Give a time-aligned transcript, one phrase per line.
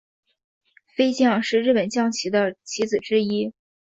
[0.95, 3.53] 飞将是日本将棋的棋子之一。